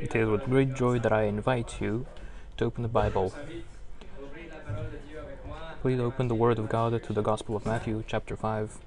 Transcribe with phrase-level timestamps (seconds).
[0.00, 2.06] It is with great joy that I invite you
[2.56, 3.32] to open the Bible.
[5.82, 8.78] Please open the Word of God to the Gospel of Matthew, chapter 5.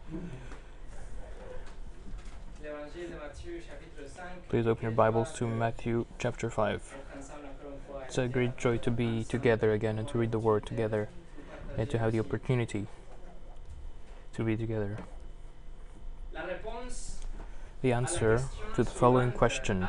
[4.49, 6.95] Please open your Bibles to Matthew, chapter 5.
[8.05, 11.09] It's a great joy to be together again and to read the Word together
[11.77, 12.87] and to have the opportunity
[14.33, 14.97] to be together.
[17.81, 18.43] The answer
[18.75, 19.87] to the following question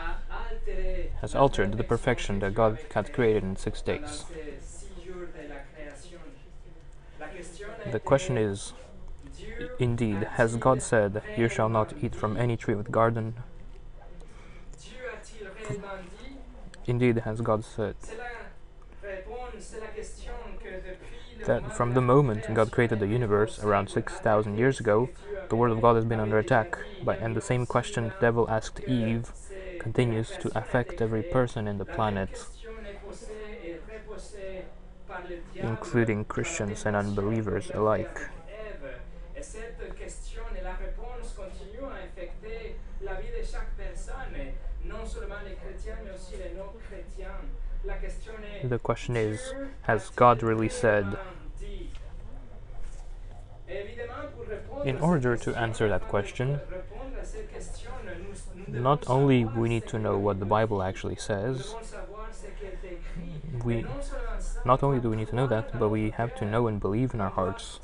[1.21, 4.25] has altered the perfection that God had created in six days.
[7.91, 8.73] The question is
[9.79, 13.35] Indeed, has God said, You shall not eat from any tree of the garden?
[16.87, 17.97] Indeed, has God said
[21.45, 25.11] that from the moment God created the universe around 6,000 years ago,
[25.53, 26.79] the Word of God has been under attack.
[27.21, 29.31] And the same question the devil asked Eve
[29.79, 32.47] continues to affect every person in the planet,
[35.57, 38.19] including Christians and unbelievers alike.
[48.65, 51.19] The question is Has God really said?
[54.85, 56.61] In order to answer that question,
[58.69, 61.75] not only we need to know what the Bible actually says,
[63.65, 63.85] we
[64.65, 67.15] not only do we need to know that, but we have to know and believe
[67.15, 67.81] in our hearts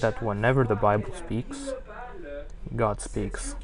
[0.00, 1.70] that whenever the Bible speaks,
[2.76, 3.54] God speaks.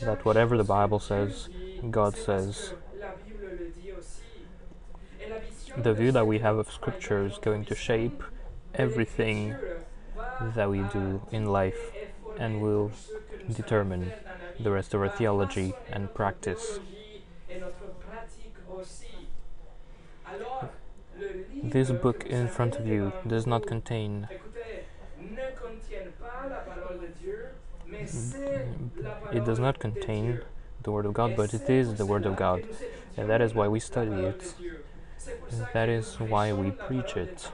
[0.00, 1.48] That whatever the Bible says,
[1.90, 2.72] God says.
[5.76, 8.22] The view that we have of Scripture is going to shape
[8.74, 9.54] everything
[10.54, 11.92] that we do in life
[12.38, 12.90] and will
[13.50, 14.12] determine
[14.58, 16.78] the rest of our theology and practice.
[21.62, 24.28] This book in front of you does not contain
[27.90, 29.36] mm-hmm.
[29.36, 30.40] it does not contain
[30.82, 32.64] the Word of God, but it is the Word of God,
[33.16, 34.54] and that is why we study it.
[35.72, 37.48] That is why we preach it.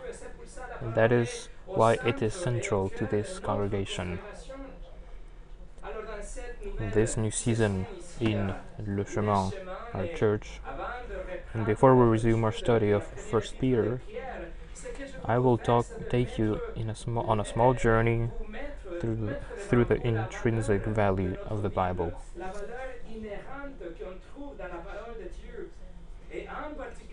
[0.81, 4.19] That is why it is central to this congregation.
[6.93, 7.87] This new season
[8.21, 8.55] in
[8.87, 9.53] Le Chemin,
[9.95, 10.61] our church,
[11.55, 14.01] and before we resume our study of First Peter,
[15.25, 18.31] I will talk, take you a on a small journey
[19.01, 19.37] through,
[19.69, 22.13] through the intrinsic value of the Bible.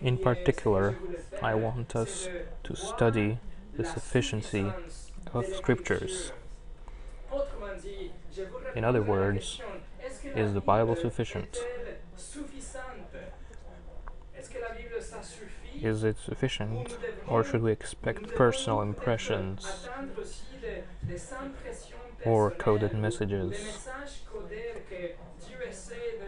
[0.00, 0.96] In particular,
[1.42, 2.28] I want us
[2.64, 3.38] to study
[3.76, 4.72] the sufficiency
[5.32, 6.32] of scriptures.
[8.74, 9.60] In other words,
[10.34, 11.58] is the Bible sufficient?
[15.82, 19.88] Is it sufficient, or should we expect personal impressions
[22.24, 23.86] or coded messages?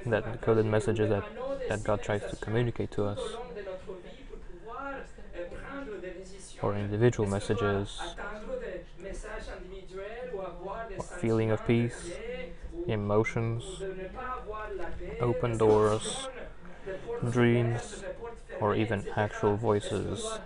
[0.06, 1.24] That coded messages that,
[1.68, 3.20] that God tries to communicate to us,
[6.62, 8.16] or individual messages,
[10.96, 12.18] or feeling of peace,
[12.86, 13.82] emotions,
[15.20, 16.28] open doors,
[17.30, 18.04] dreams,
[18.60, 20.40] or even actual voices.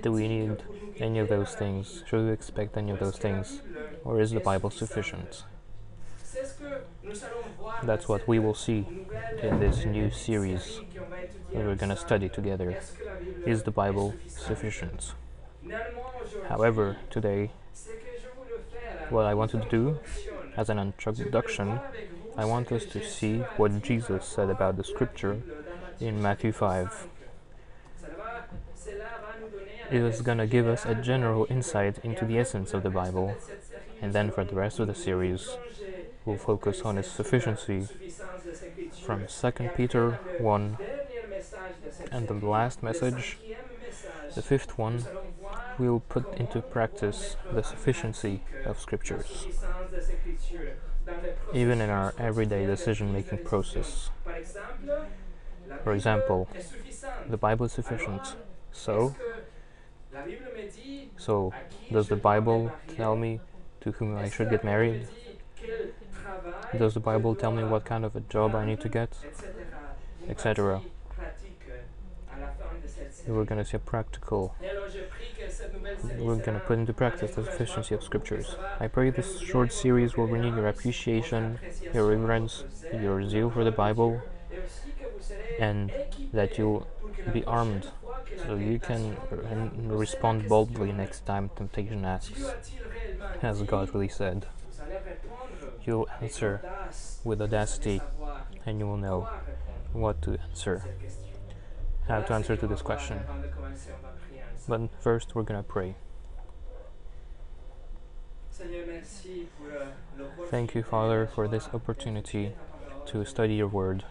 [0.00, 0.62] Do we need
[0.98, 2.02] any of those things?
[2.06, 3.62] Should we expect any of those things?
[4.04, 5.44] Or is the Bible sufficient?
[7.82, 8.86] That's what we will see
[9.42, 10.80] in this new series
[11.52, 12.80] that we're going to study together.
[13.46, 15.12] Is the Bible sufficient?
[16.48, 17.50] However, today,
[19.10, 19.98] what I wanted to do
[20.56, 21.80] as an introduction,
[22.36, 25.42] I want us to see what Jesus said about the scripture
[26.00, 27.08] in Matthew 5.
[29.90, 33.36] It is going to give us a general insight into the essence of the Bible,
[34.00, 35.50] and then for the rest of the series,
[36.24, 37.86] we'll focus on its sufficiency
[39.04, 40.78] from 2 Peter 1
[42.10, 43.38] and the last message,
[44.34, 45.04] the fifth one,
[45.78, 49.46] we'll put into practice the sufficiency of scriptures,
[51.52, 54.10] even in our everyday decision making process.
[55.84, 56.48] For example,
[57.28, 58.36] the Bible is sufficient.
[58.72, 59.14] So,
[61.18, 61.52] so
[61.90, 63.40] does the Bible tell me
[63.80, 65.08] to whom I should get married?
[66.78, 69.12] Does the Bible tell me what kind of a job I need to get?
[70.28, 70.80] Etc.
[73.26, 74.54] We're going to see a practical
[76.18, 78.56] we're going to put into practice the sufficiency of scriptures.
[78.80, 81.58] I pray this short series will renew your appreciation,
[81.92, 84.20] your reverence, your zeal for the Bible,
[85.58, 85.92] and
[86.32, 86.86] that you'll
[87.32, 87.88] be armed
[88.44, 89.16] so you can
[89.88, 92.44] respond boldly next time temptation asks,
[93.42, 94.46] as God really said.
[95.84, 96.60] You'll answer
[97.24, 98.00] with audacity
[98.66, 99.28] and you will know
[99.92, 100.84] what to answer,
[102.08, 103.20] how to answer to this question.
[104.68, 105.96] But first, we're gonna pray.
[110.46, 112.52] Thank you, Father, for this opportunity
[113.06, 114.04] to study your word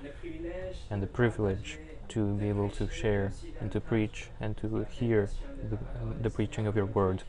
[0.90, 1.78] and the privilege
[2.10, 5.30] to be able to share and to preach and to hear
[5.70, 5.78] the,
[6.22, 7.24] the preaching of your word.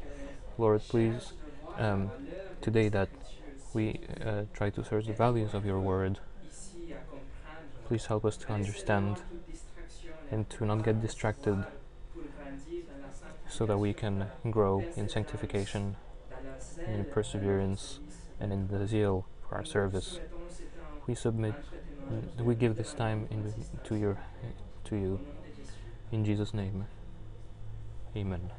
[0.58, 1.34] Lord, please,
[1.78, 2.10] um,
[2.60, 3.08] today that
[3.74, 6.18] we uh, try to search the values of your word,
[7.86, 9.18] please help us to understand
[10.32, 11.64] and to not get distracted
[13.48, 15.94] so that we can grow in sanctification,
[16.88, 18.00] in perseverance,
[18.40, 20.18] and in the zeal for our service.
[21.06, 21.54] We submit,
[22.40, 23.52] we give this time in,
[23.84, 24.18] to your
[24.84, 25.20] to you.
[26.10, 26.86] In Jesus' name,
[28.16, 28.50] Amen.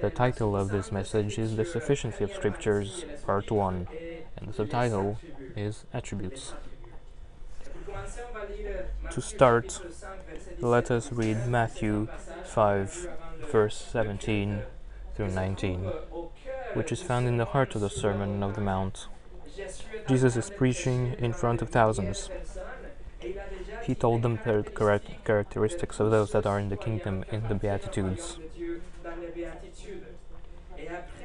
[0.00, 3.88] The title of this message is The Sufficiency of Scriptures, Part 1,
[4.36, 5.18] and the subtitle
[5.56, 6.52] is Attributes.
[9.10, 9.80] To start,
[10.60, 12.08] let us read Matthew
[12.44, 13.08] 5,
[13.50, 14.62] verse 17
[15.14, 15.90] through 19,
[16.74, 19.06] which is found in the heart of the Sermon of the Mount.
[20.08, 22.28] Jesus is preaching in front of thousands.
[23.84, 24.64] He told them the
[25.24, 28.38] characteristics of those that are in the kingdom in the Beatitudes,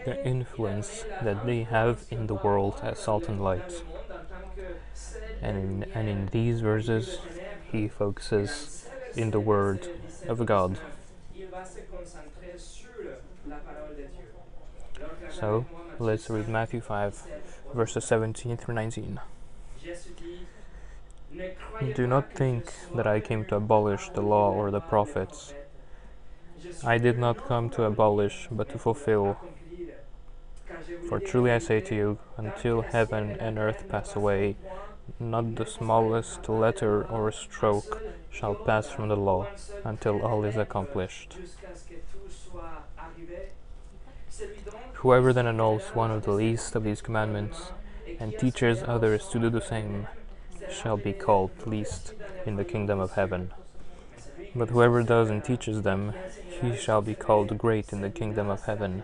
[0.05, 3.83] the influence that they have in the world as salt and light.
[5.41, 7.19] And in, and in these verses,
[7.71, 9.87] he focuses in the Word
[10.27, 10.77] of God.
[15.31, 15.65] So,
[15.99, 17.23] let's read Matthew 5,
[17.73, 19.19] verses 17 through 19.
[21.95, 25.53] Do not think that I came to abolish the law or the prophets.
[26.83, 29.37] I did not come to abolish, but to fulfill.
[31.07, 34.57] For truly I say to you, until heaven and earth pass away,
[35.19, 39.47] not the smallest letter or stroke shall pass from the law
[39.83, 41.37] until all is accomplished.
[44.93, 47.71] Whoever then annuls one of the least of these commandments
[48.19, 50.07] and teaches others to do the same
[50.69, 52.13] shall be called least
[52.45, 53.51] in the kingdom of heaven.
[54.55, 56.13] But whoever does and teaches them,
[56.61, 59.03] he shall be called great in the kingdom of heaven.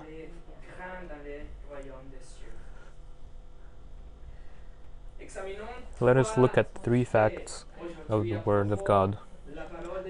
[6.00, 7.66] Let us look at three facts
[8.08, 9.18] of the Word of God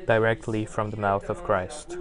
[0.05, 1.97] directly from the mouth of Christ.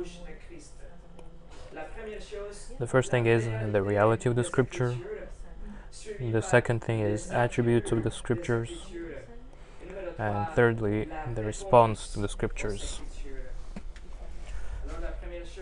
[2.79, 4.97] The first thing is the reality of the Scripture.
[6.21, 8.71] The second thing is attributes of the Scriptures
[10.19, 13.01] and thirdly, the response to the scriptures.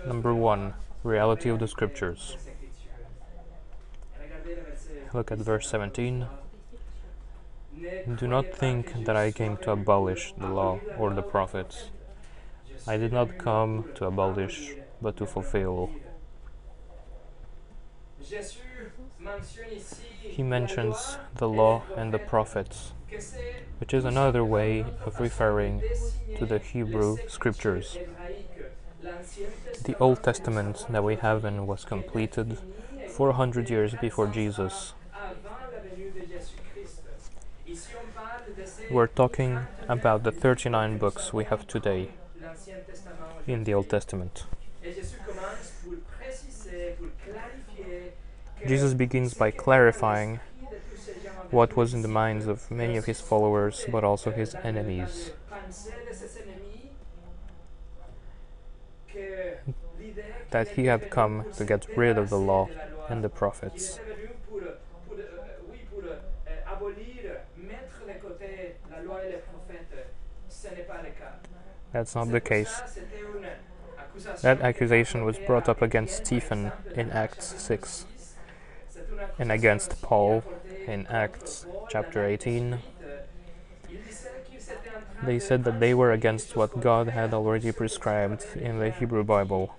[0.07, 2.37] Number one, reality of the scriptures.
[5.13, 6.27] Look at verse 17.
[8.17, 11.91] Do not think that I came to abolish the law or the prophets.
[12.87, 15.91] I did not come to abolish, but to fulfill.
[20.21, 22.93] He mentions the law and the prophets
[23.79, 25.83] which is another way of referring
[26.39, 27.99] to the Hebrew scriptures.
[29.85, 32.59] The Old Testament that we have in was completed
[33.09, 34.95] 400 years before Jesus.
[38.91, 42.11] We're talking about the 39 books we have today
[43.47, 44.45] in the Old Testament.
[48.67, 50.41] Jesus begins by clarifying
[51.51, 55.31] what was in the minds of many of his followers, but also his enemies.
[60.51, 62.69] That he had come to get rid of the law
[63.09, 63.99] and the prophets.
[71.95, 72.83] That's not the case.
[74.43, 78.07] That accusation was brought up against Stephen in Acts 6
[79.39, 80.43] and against Paul
[80.89, 82.79] in Acts chapter 18.
[85.23, 89.77] They said that they were against what God had already prescribed in the Hebrew Bible.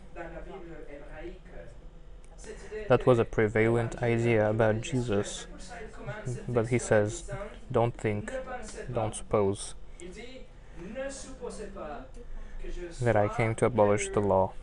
[2.88, 5.48] That was a prevalent idea about Jesus,
[6.48, 7.30] but he says,
[7.70, 8.32] don't think,
[8.94, 9.76] don't suppose.
[13.02, 14.54] That I came to abolish the law.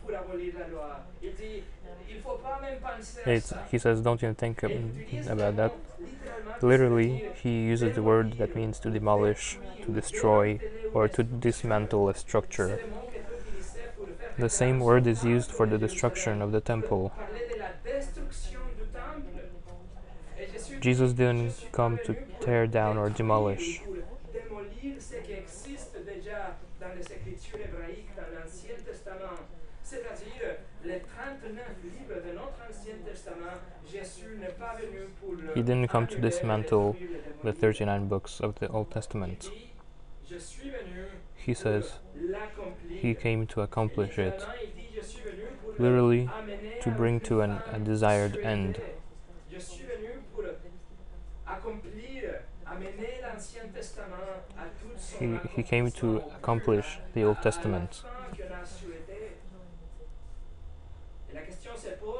[3.25, 5.73] It's, he says, don't even think about that.
[6.61, 10.59] Literally, he uses the word that means to demolish, to destroy,
[10.93, 12.79] or to dismantle a structure.
[14.37, 17.11] The same word is used for the destruction of the temple.
[20.79, 23.81] Jesus didn't come to tear down or demolish.
[35.53, 36.95] He didn't come to dismantle
[37.43, 39.49] the 39 books of the Old Testament.
[41.35, 41.99] He says
[42.89, 44.43] he came to accomplish it,
[45.77, 46.29] literally
[46.81, 48.81] to bring to an, a desired end.
[55.19, 58.03] He, he came to accomplish the Old Testament.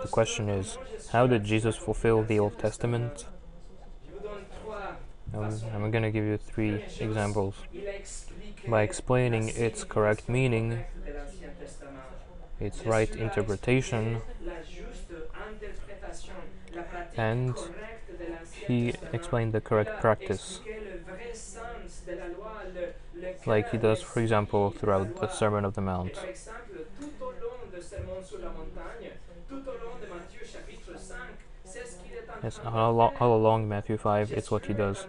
[0.02, 0.78] The question is,
[1.14, 3.28] how did Jesus fulfill the Old Testament?
[5.34, 7.56] Um, I'm going to give you three examples.
[8.68, 10.84] By explaining its correct meaning,
[12.60, 14.22] its right interpretation,
[17.16, 17.56] and
[18.68, 20.62] he explained the correct practice,
[23.46, 26.18] like he does, for example, throughout the Sermon of the Mount.
[32.44, 35.08] Yes, all, all along Matthew 5, it's what he does.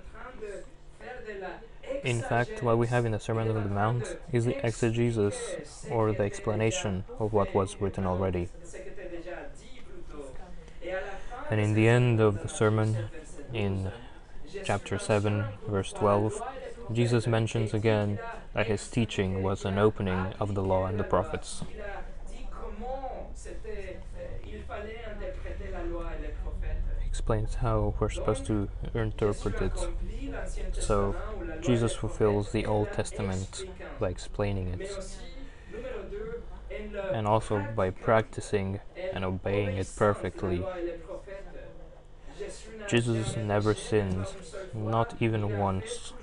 [2.05, 6.13] In fact, what we have in the Sermon on the Mount is the exegesis, or
[6.13, 8.49] the explanation of what was written already.
[11.51, 13.09] And in the end of the sermon,
[13.53, 13.91] in
[14.65, 16.41] chapter 7, verse 12,
[16.93, 18.19] Jesus mentions again
[18.53, 21.65] that his teaching was an opening of the law and the prophets.
[27.15, 29.79] Explains how we're supposed to interpret it.
[30.81, 31.15] So,
[31.61, 33.63] Jesus fulfills the Old Testament
[34.01, 34.91] by explaining it,
[37.13, 38.81] and also by practicing
[39.13, 40.67] and obeying it perfectly.
[42.89, 44.27] Jesus never sinned,
[44.75, 46.15] not even once,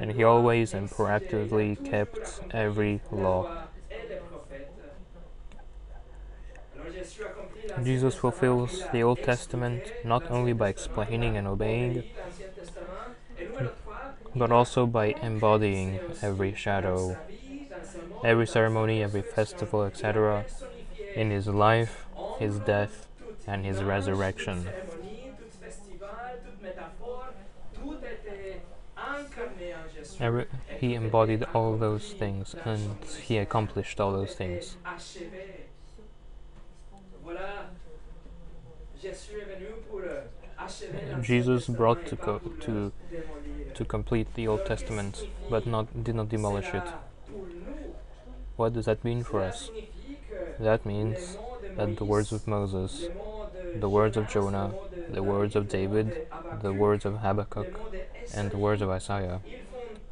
[0.00, 3.68] and he always and proactively kept every law.
[7.82, 12.04] Jesus fulfills the Old Testament not only by explaining and obeying,
[14.34, 17.16] but also by embodying every shadow,
[18.24, 20.44] every ceremony, every festival, etc.,
[21.14, 22.06] in his life,
[22.38, 23.06] his death,
[23.46, 24.68] and his resurrection.
[30.20, 30.46] Every,
[30.78, 34.76] he embodied all those things and he accomplished all those things.
[41.22, 42.92] Jesus brought to co- to
[43.74, 46.82] to complete the Old Testament, but not did not demolish it.
[48.56, 49.70] What does that mean for us?
[50.58, 51.38] That means
[51.76, 53.08] that the words of Moses,
[53.74, 54.74] the words of Jonah,
[55.08, 56.26] the words of David,
[56.62, 57.80] the words of Habakkuk,
[58.34, 59.40] and the words of Isaiah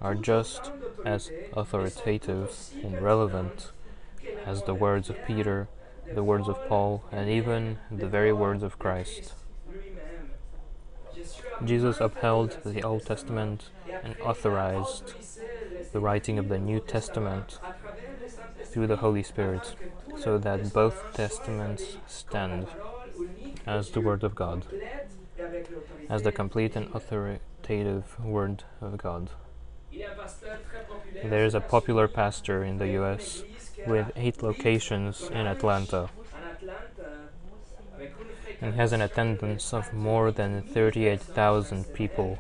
[0.00, 0.70] are just
[1.04, 2.50] as authoritative
[2.82, 3.70] and relevant
[4.46, 5.68] as the words of Peter,
[6.14, 9.34] the words of Paul, and even the very words of Christ.
[11.64, 13.70] Jesus upheld the Old Testament
[14.02, 15.14] and authorized
[15.92, 17.58] the writing of the New Testament
[18.64, 19.74] through the Holy Spirit,
[20.16, 22.66] so that both testaments stand
[23.66, 24.66] as the Word of God,
[26.08, 29.30] as the complete and authoritative Word of God.
[31.24, 33.42] There is a popular pastor in the US
[33.86, 36.10] with eight locations in Atlanta
[38.60, 42.38] and has an attendance of more than 38,000 people.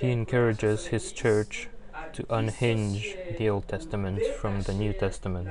[0.00, 1.68] He encourages his church
[2.12, 5.50] to unhinge the Old Testament from the New Testament.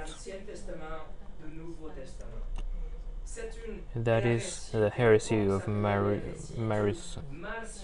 [3.95, 6.21] That is the heresy of Mar-
[6.57, 7.17] Maris-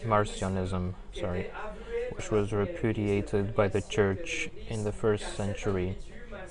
[0.05, 1.47] Marcionism, sorry,
[2.11, 5.97] which was repudiated by the church in the first century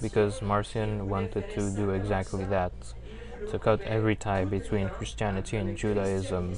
[0.03, 2.73] because Marcion wanted to do exactly that
[3.51, 6.57] to cut every tie between Christianity and Judaism.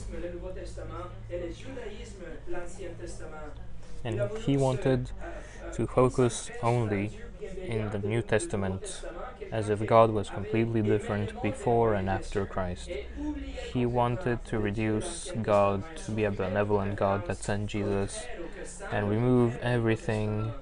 [4.05, 5.11] And he wanted
[5.75, 7.19] to focus only
[7.67, 9.03] in the New Testament
[9.51, 12.91] as if God was completely different before and after Christ.
[13.73, 18.25] He wanted to reduce God to be a benevolent God that sent Jesus
[18.91, 20.53] and remove everything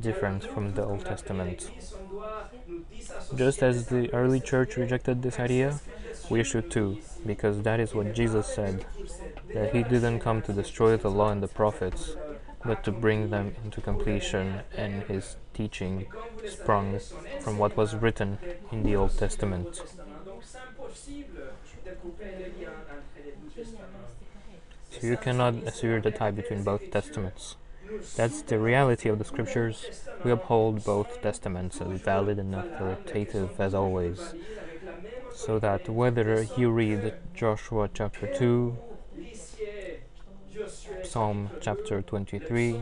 [0.00, 1.70] different from the Old Testament.
[3.34, 5.80] Just as the early church rejected this idea,
[6.28, 8.86] we should too, because that is what Jesus said
[9.54, 12.14] that he didn't come to destroy the law and the prophets,
[12.64, 16.06] but to bring them into completion, and his teaching
[16.46, 17.00] sprung
[17.40, 18.38] from what was written
[18.70, 19.82] in the Old Testament.
[24.90, 27.56] So you cannot assure the tie between both testaments.
[28.16, 29.86] That's the reality of the scriptures.
[30.24, 34.34] We uphold both testaments as valid and authoritative as always.
[35.34, 38.76] So that whether you read Joshua chapter 2,
[41.02, 42.80] Psalm chapter 23,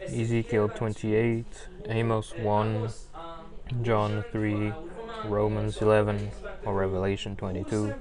[0.00, 1.46] Ezekiel 28,
[1.86, 2.88] Amos 1,
[3.82, 4.72] John 3,
[5.24, 6.30] Romans 11,
[6.64, 7.94] or Revelation 22,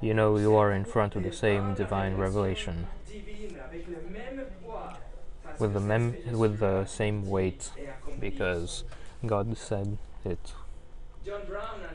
[0.00, 2.88] you know you are in front of the same divine revelation
[5.58, 7.70] with the mem with the same weight
[8.20, 8.84] because
[9.24, 10.52] God said it.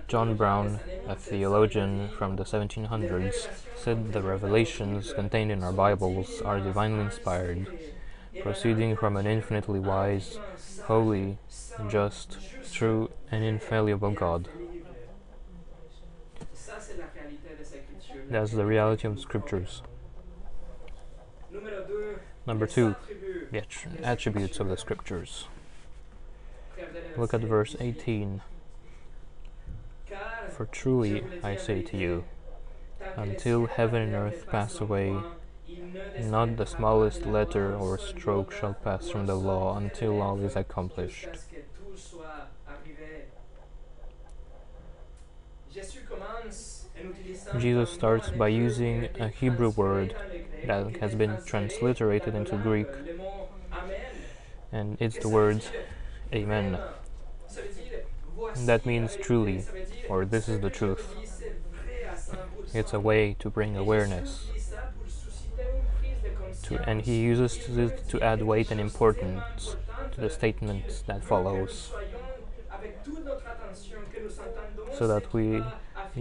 [0.08, 6.60] John Brown, a theologian from the 1700s, said the revelations contained in our Bibles are
[6.60, 7.68] divinely inspired,
[8.42, 10.40] proceeding from an infinitely wise,
[10.86, 11.38] holy,
[11.90, 12.38] just,
[12.72, 14.48] true, and infallible God.
[18.30, 19.82] That's the reality of the scriptures.
[22.46, 22.96] Number two,
[23.52, 23.64] the
[24.04, 25.48] attributes of the scriptures.
[27.18, 28.42] Look at verse 18.
[30.56, 32.24] For truly I say to you,
[33.16, 35.16] until heaven and earth pass away,
[36.22, 41.28] not the smallest letter or stroke shall pass from the law until all is accomplished.
[47.60, 50.16] Jesus starts by using a Hebrew word
[50.68, 52.88] that has been transliterated into Greek,
[54.72, 55.72] and it's the words
[56.34, 56.78] Amen.
[58.66, 59.64] That means truly,
[60.10, 61.16] or this is the truth.
[62.74, 64.48] It's a way to bring awareness.
[66.64, 69.78] To, and he uses it to add weight and importance
[70.12, 71.92] to the statement that follows,
[74.98, 75.64] so that we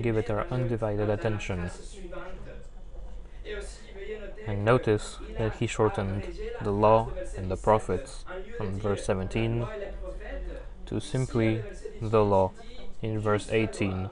[0.01, 1.71] give it our undivided attention.
[4.47, 8.25] And notice that he shortened the law and the prophets
[8.57, 9.67] from verse 17
[10.87, 11.63] to simply
[12.01, 12.53] the law
[13.03, 14.09] in verse 18,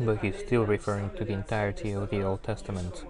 [0.00, 3.04] but he's still referring to the entirety of the Old Testament,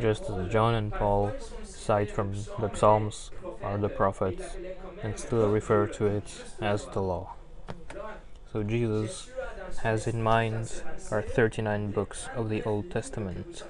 [0.00, 1.32] just as John and Paul
[1.64, 3.30] cite from the Psalms
[3.62, 4.44] or the prophets
[5.02, 7.34] and still refer to it as the law.
[8.52, 9.30] So Jesus
[9.82, 13.62] has in mind our 39 books of the Old Testament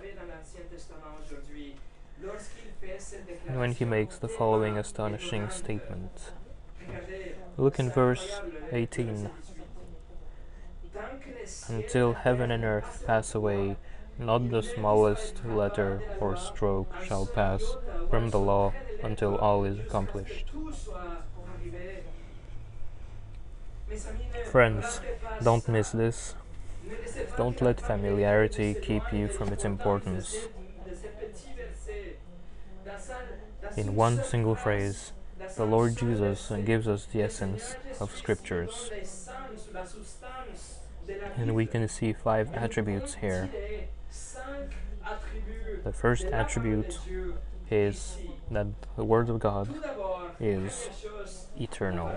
[3.59, 6.33] when he makes the following astonishing statement.
[7.57, 8.41] Look in verse
[8.73, 9.31] 18.
[11.69, 13.77] Until heaven and earth pass away,
[14.19, 17.63] not the smallest letter or stroke shall pass
[18.11, 20.51] from the law until all is accomplished.
[24.51, 25.01] Friends,
[25.43, 26.35] don't miss this.
[27.37, 30.37] Don't let familiarity keep you from its importance.
[33.77, 35.13] In one single phrase,
[35.57, 38.91] the Lord Jesus gives us the essence of scriptures.
[41.37, 43.49] And we can see five attributes here.
[45.85, 46.99] The first attribute
[47.71, 48.19] is
[48.51, 49.73] that the Word of God
[50.41, 50.89] is
[51.59, 52.11] eternal.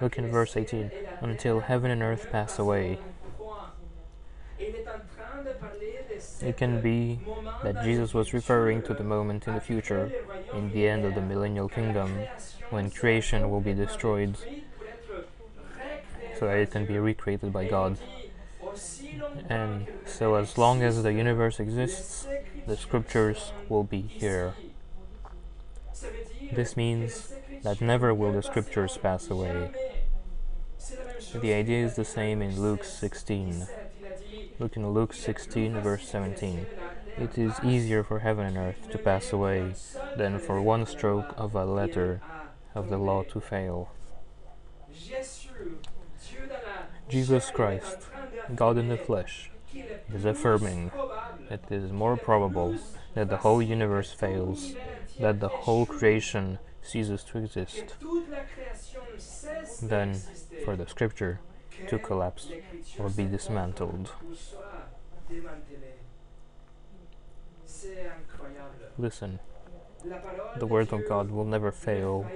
[0.00, 2.98] Look in verse 18 until heaven and earth pass away.
[6.40, 7.20] It can be
[7.62, 10.10] that Jesus was referring to the moment in the future,
[10.54, 12.26] in the end of the millennial kingdom,
[12.70, 14.36] when creation will be destroyed
[16.38, 17.98] so that it can be recreated by God.
[19.48, 22.26] And so, as long as the universe exists,
[22.66, 24.54] the scriptures will be here.
[26.52, 29.70] This means that never will the scriptures pass away.
[31.34, 33.66] The idea is the same in Luke 16.
[34.62, 36.66] Look in Luke 16, verse 17.
[37.18, 39.74] It is easier for heaven and earth to pass away
[40.16, 42.20] than for one stroke of a letter
[42.72, 43.90] of the law to fail.
[47.08, 48.06] Jesus Christ,
[48.54, 49.50] God in the flesh,
[50.14, 50.92] is affirming
[51.48, 52.76] that it is more probable
[53.14, 54.74] that the whole universe fails,
[55.18, 57.96] that the whole creation ceases to exist,
[59.82, 60.20] than
[60.64, 61.40] for the scripture
[61.88, 62.48] to collapse
[62.98, 64.10] or be dismantled.
[68.98, 69.38] Listen,
[70.58, 72.26] the word of God will never fail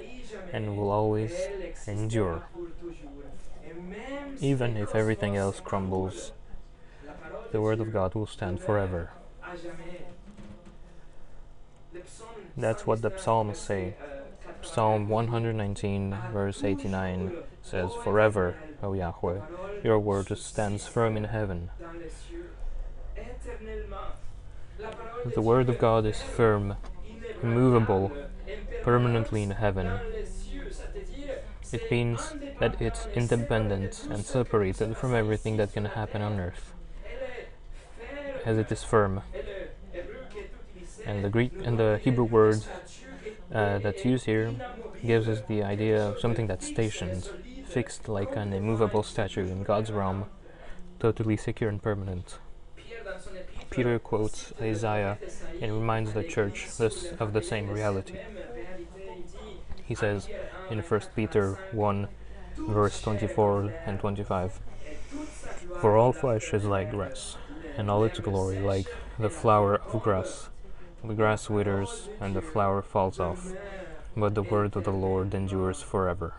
[0.53, 1.33] and will always
[1.87, 2.47] endure.
[4.41, 6.33] Even if everything else crumbles,
[7.53, 9.11] the word of God will stand forever.
[12.57, 13.95] That's what the 119, psalms say.
[13.99, 19.41] verset, 89, Psalm 119, verse 89 says, Forever, O Yahweh,
[19.83, 21.71] your word stands firm in heaven.
[25.35, 26.77] The word of God is firm,
[27.43, 28.13] immovable,
[28.83, 29.99] permanently in heaven.
[31.73, 36.73] It means that it's independent and separated from everything that can happen on earth,
[38.45, 39.23] as it is firm.
[41.05, 42.65] And the Greek and the Hebrew word
[43.53, 44.55] uh, that's used here
[45.05, 47.29] gives us the idea of something that's stationed,
[47.77, 50.25] fixed like an immovable statue in God's realm,
[50.99, 52.39] totally secure and permanent.
[53.69, 55.19] Peter quotes Isaiah
[55.61, 56.69] and reminds the church
[57.21, 58.17] of the same reality.
[59.85, 60.27] He says
[60.71, 62.09] in 1 Peter 1,
[62.57, 67.37] verse 24 and 25 et toute sa gloire For all flesh is like grass,
[67.77, 68.87] and all its glory like
[69.19, 70.49] the flower of grass.
[71.05, 73.53] The grass withers and the flower falls off,
[74.17, 76.33] but the word of the Lord endures forever.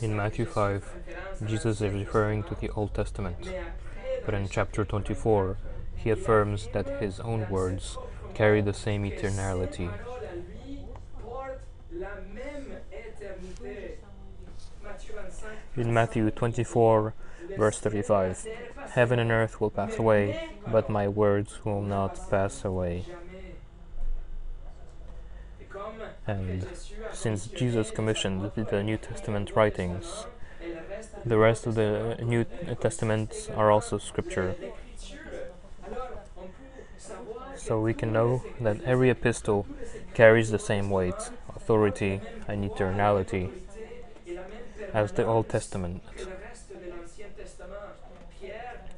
[0.00, 3.48] In Matthew 5, fait référence à Jesus is referring to the Old Testament,
[4.24, 5.56] but in chapter 24,
[5.96, 7.98] he affirms that his own words
[8.34, 9.88] carry the same eternality.
[9.88, 10.78] paroles à lui
[11.20, 11.60] portent
[11.92, 13.98] la même éternité.
[14.84, 17.14] Matthieu 25, In Matthew 24,
[17.56, 18.46] verse 35,
[18.94, 23.04] Heaven and earth will pass away, but my words will not pass away.
[26.28, 26.66] And
[27.12, 30.26] since Jesus commissioned the New Testament writings,
[31.24, 34.54] the rest of the New contenait Testament are also scripture.
[37.56, 39.66] So we can know that every epistle
[40.12, 43.50] carries the same weight, authority, and eternality
[44.92, 46.02] as the Old Testament.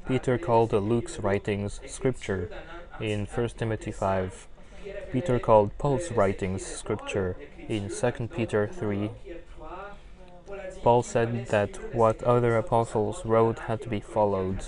[0.05, 2.49] Peter called Luke's writings scripture
[2.99, 4.47] in 1 Timothy 5.
[5.11, 7.35] Peter called Paul's writings scripture
[7.67, 9.09] in Écritures 2 Peter 3.
[10.47, 10.59] 3.
[10.83, 14.63] Paul said that what other apostles wrote had to be followed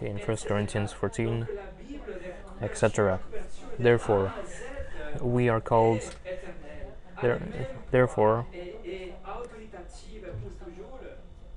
[0.00, 0.36] in 1.
[0.46, 1.64] Corinthians 14, Donc, la
[1.98, 2.20] Bible
[2.60, 3.20] de etc.
[3.78, 4.34] Therefore,
[5.20, 6.02] we are called,
[7.22, 7.40] there,
[7.90, 8.46] therefore,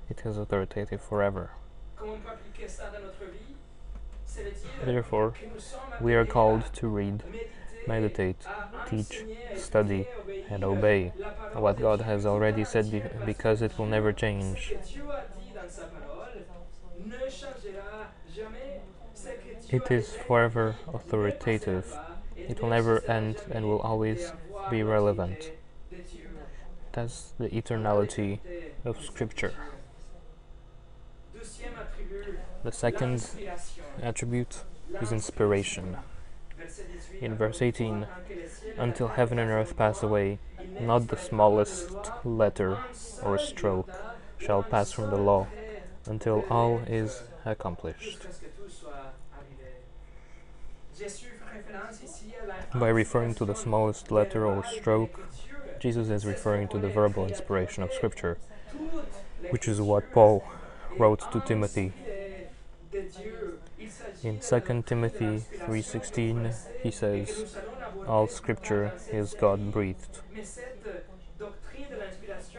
[0.08, 1.50] it is authoritative forever.
[4.84, 5.34] Therefore,
[6.00, 7.22] we are called to read,
[7.86, 8.36] meditate,
[8.88, 9.24] teach,
[9.56, 10.06] study,
[10.48, 11.12] and obey
[11.54, 14.74] what God has already said be- because it will never change.
[19.70, 21.96] It is forever authoritative.
[22.36, 24.32] It will never end and will always
[24.70, 25.52] be relevant.
[26.92, 28.40] That's the eternality
[28.84, 29.54] of Scripture.
[32.62, 33.28] The second
[34.02, 34.64] attribute
[35.00, 35.96] is inspiration.
[36.62, 39.76] Verset 18, In verse 18, Tant que les cieux et la Until heaven and earth
[39.76, 40.38] pass away,
[40.80, 41.90] not the smallest
[42.24, 42.78] letter
[43.22, 43.90] or stroke
[44.38, 45.46] shall pass from the law
[46.06, 48.26] until all is accomplished.
[52.74, 55.20] By referring to the smallest letter or stroke.
[55.80, 58.38] Jesus is referring to the verbal inspiration of Scripture,
[59.50, 60.44] which is what Paul
[60.96, 61.92] wrote to Timothy.
[64.24, 67.56] In de 2 Timothy doctrine de l'inspiration 3:16, he says,
[68.06, 69.34] All Scripture is.
[69.34, 69.96] De l'inspiration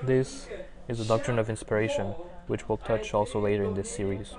[0.05, 0.47] This
[0.87, 2.07] is a doctrine of inspiration,
[2.47, 4.33] which we'll touch also later in this series,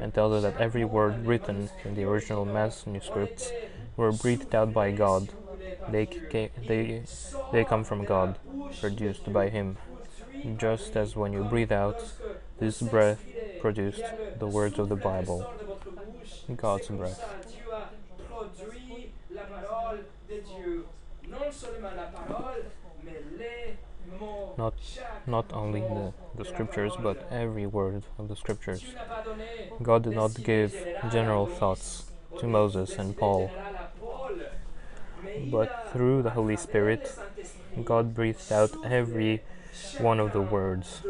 [0.00, 3.52] and tells us that every word written in the original manuscripts
[3.96, 5.28] were breathed out by God.
[5.90, 6.26] They, Dieu.
[6.30, 7.02] ca- Ils they,
[7.52, 8.38] they come from God,
[8.80, 9.76] produced by Him,
[10.58, 12.02] just as when you breathe out,
[12.58, 13.20] this breath
[13.60, 14.02] produced
[14.38, 15.46] the words of the Bible,
[23.04, 23.76] mais les.
[24.56, 24.74] Not-
[25.26, 28.84] Not only the, the scriptures, but every word of the scriptures.
[29.82, 30.72] God did not give
[31.10, 32.04] general thoughts
[32.38, 33.50] to Moses and Paul,
[35.50, 37.12] but through the Holy Spirit,
[37.84, 39.42] God breathed out every
[39.98, 41.02] one of the words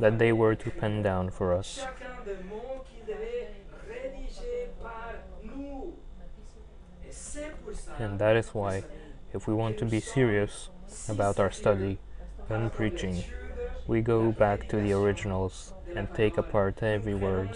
[0.00, 1.86] that they were to pen down for us.
[7.98, 8.84] And that is why,
[9.32, 10.68] if we want to be serious
[11.08, 11.98] about our study
[12.48, 13.24] and preaching,
[13.86, 17.50] we go back to the originals and take apart every word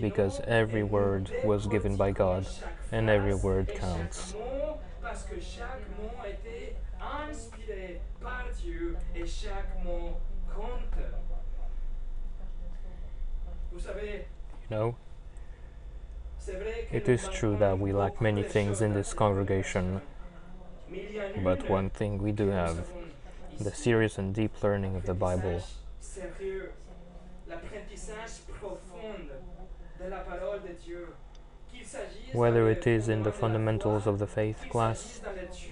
[0.00, 2.46] because every word was given by God
[2.92, 4.34] and every word counts.
[14.70, 14.96] You know,
[16.90, 20.00] it is true that we lack many things in this congregation,
[21.42, 22.86] but one thing we do have
[23.60, 25.62] the serious and deep learning of the Bible.
[32.32, 35.20] Whether it is in the fundamentals of the faith class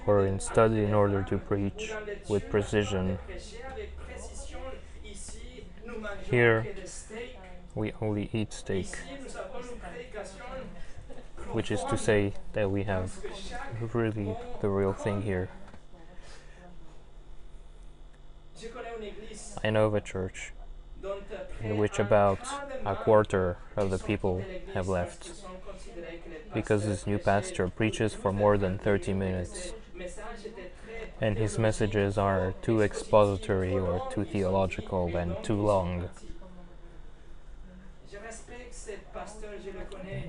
[0.07, 1.93] or in study in order to preach
[2.29, 3.19] with precision.
[6.31, 6.67] Here.
[7.75, 8.89] We only eat steak,
[11.53, 13.19] which is to say that we have
[13.93, 15.49] really the real thing here.
[19.63, 20.53] I know of a church
[21.63, 22.39] in which about
[22.85, 25.31] a quarter of the people have left
[26.55, 29.73] because this new pastor preaches for more than 30 minutes
[31.21, 36.09] and his messages are too expository or too theological and too long.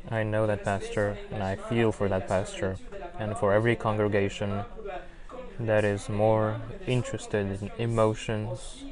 [0.09, 2.77] I know that pastor and I feel for that pastor
[3.19, 4.63] and for every congregation
[5.59, 8.83] that is more interested in emotions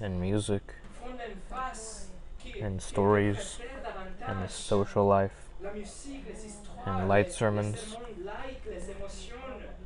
[0.00, 0.62] and music
[2.60, 3.58] and stories
[4.26, 5.48] and social life
[6.86, 7.96] and light sermons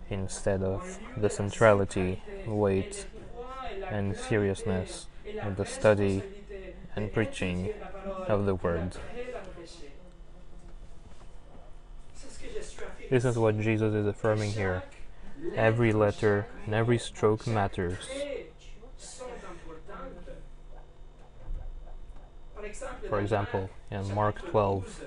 [0.08, 3.06] instead of the centrality, weight,
[3.88, 5.06] and seriousness
[5.42, 6.22] of the study
[6.94, 7.70] and preaching
[8.28, 8.96] of the Word.
[13.10, 14.84] This is what Jesus is affirming here.
[15.56, 17.96] Every letter and every stroke matters.
[23.08, 25.04] For example, in Mark 12,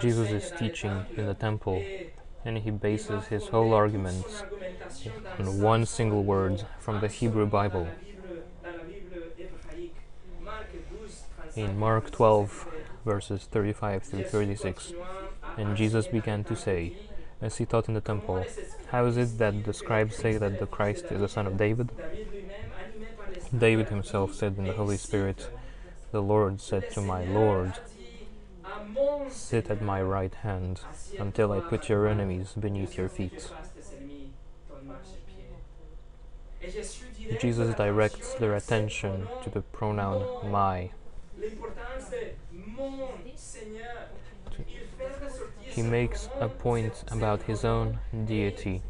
[0.00, 1.82] Jesus is teaching in the temple
[2.44, 4.44] and he bases his whole arguments
[5.40, 7.88] on one single word from the Hebrew Bible.
[11.56, 12.68] In Mark 12,
[13.04, 14.92] verses 35 through 36,
[15.58, 16.96] and Jesus began to say,
[17.40, 18.44] as he taught in the temple,
[18.90, 21.90] How is it that the scribes say that the Christ is the son of David?
[23.56, 25.48] David himself said in the Holy Spirit,
[26.10, 27.74] The Lord said to my Lord,
[29.30, 30.80] Sit at my right hand
[31.18, 33.50] until I put your enemies beneath your feet.
[37.40, 40.90] Jesus directs their attention to the pronoun my.
[45.78, 48.82] He makes a point about his own deity.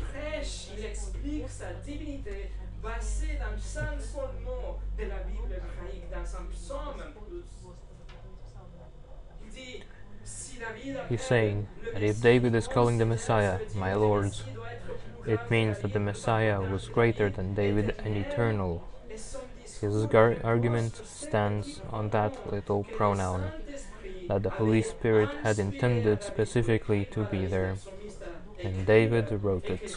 [11.10, 14.34] He's saying that if David is calling the Messiah my Lord,
[15.26, 18.88] it means that the Messiah was greater than David and eternal.
[19.82, 20.06] His
[20.42, 23.52] argument stands on that little pronoun
[24.28, 27.76] that the Holy Spirit had intended specifically to be there,
[28.62, 29.96] and David wrote it.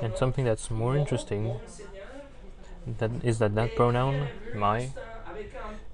[0.00, 1.58] And something that's more interesting
[2.98, 4.90] that is that that pronoun my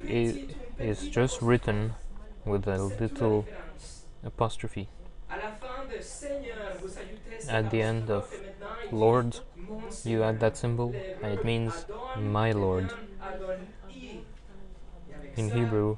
[0.00, 1.94] is, is just written
[2.44, 3.46] with a little
[4.22, 4.88] apostrophe.
[5.34, 8.68] À la fin de Seigneur, vous ajoutez cet At the end of apostrophe et maintenant
[8.84, 9.30] il dit, Lord,
[10.04, 10.92] you add that symbol
[11.22, 12.84] and it means my Lord.
[12.84, 14.22] devient Adon-I.
[15.10, 15.96] Et avec In Hebrew,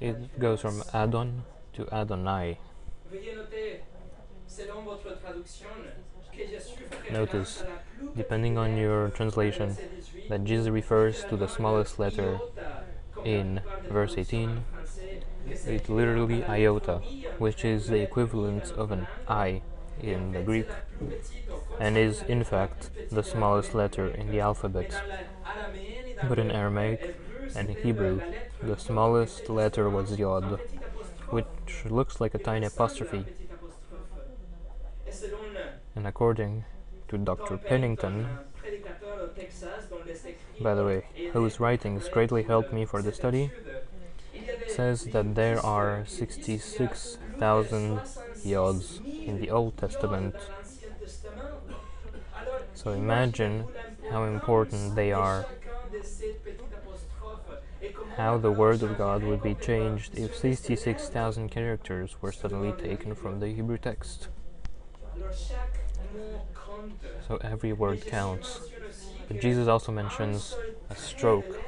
[0.00, 1.42] it goes from Adon
[1.74, 2.56] to Adonai.
[3.10, 3.82] Veuillez noter,
[4.46, 5.68] selon votre traduction,
[6.32, 9.76] que Jésus fait Notice, référence à la plus petite depending on your translation,
[10.30, 14.64] that Jesus refers to the smallest letter iota, comme la in verse 18.
[15.46, 17.00] It's literally iota,
[17.38, 19.06] which is the equivalent of an.
[19.28, 19.62] I
[20.00, 20.68] in the Greek,
[21.78, 24.94] and is in fact the smallest letter in the alphabet.
[26.28, 27.16] But in Aramaic
[27.54, 28.20] and Hebrew,
[28.62, 30.60] the smallest letter was yod,
[31.30, 33.24] which looks like a tiny apostrophe.
[35.94, 36.64] And according
[37.08, 37.58] to Dr.
[37.58, 38.26] Pennington,
[40.60, 43.50] by the way, whose writings greatly helped me for the study,
[44.74, 48.00] says that there are qui disent qu'il y a plus de 66,000
[48.44, 50.34] yods in the Old Testament.
[52.74, 53.64] So imagine
[54.10, 55.46] how important they are,
[58.16, 63.40] how the Word of God would be changed if 66,000 characters were suddenly taken from
[63.40, 64.28] the Hebrew text.
[67.26, 68.60] So every word counts.
[69.28, 70.54] But Jesus also mentions
[70.90, 71.62] a stroke,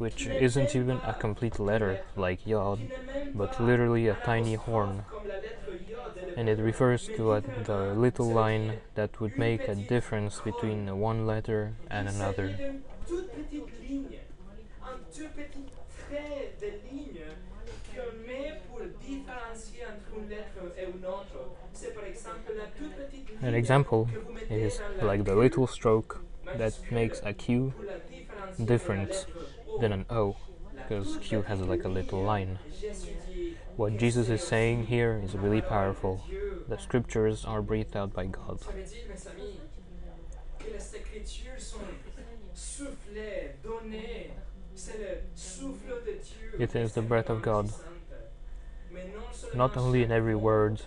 [0.00, 2.88] which isn't even a complete letter like Yod,
[3.36, 5.04] but literally a tiny horn,
[6.36, 11.24] and it refers to a, the little line that would make a difference between one
[11.26, 12.58] letter and another.
[23.42, 24.08] An example
[24.48, 26.22] is like the little stroke
[26.54, 27.74] that makes a Q
[28.64, 29.26] different
[29.78, 30.36] than an O,
[30.74, 32.58] because Q has like a little line.
[33.76, 36.24] What Jesus is saying here is really powerful.
[36.68, 38.58] The scriptures are breathed out by God.
[46.58, 47.70] It is the breath of God,
[49.54, 50.82] not only in every word,